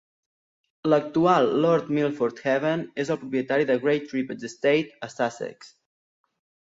[0.93, 5.71] L'actual Lord Milford Haven és el propietari de Great Trippetts Estate a Sussex.